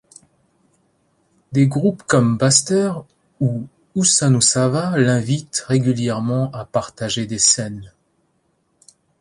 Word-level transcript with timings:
Des 1.51 1.67
groupes 1.67 2.01
comme 2.07 2.35
Baster 2.35 2.91
ou 3.39 3.67
Ousanousava 3.93 4.97
l'invitent 4.97 5.63
régulièrement 5.67 6.49
à 6.53 6.65
partager 6.65 7.27
des 7.27 7.37
scènes. 7.37 7.91